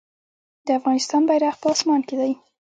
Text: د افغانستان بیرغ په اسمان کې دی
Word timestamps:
د 0.65 0.67
افغانستان 0.79 1.21
بیرغ 1.29 1.55
په 1.61 1.67
اسمان 1.73 2.01
کې 2.07 2.15
دی 2.21 2.33